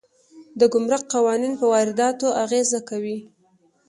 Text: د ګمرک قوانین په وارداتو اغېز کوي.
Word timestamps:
د 0.59 0.61
ګمرک 0.73 1.03
قوانین 1.13 1.53
په 1.59 1.65
وارداتو 1.73 2.27
اغېز 2.43 2.69
کوي. 2.89 3.17